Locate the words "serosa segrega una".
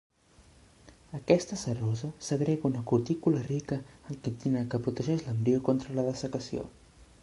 1.63-2.81